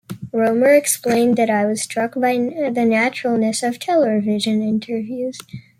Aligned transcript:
Rohmer 0.33 0.75
explained 0.75 1.37
that 1.37 1.51
I 1.51 1.63
was 1.67 1.83
struck 1.83 2.15
by 2.15 2.33
the 2.35 2.85
naturalness 2.87 3.61
of 3.61 3.77
television 3.77 4.63
interviews. 4.63 5.37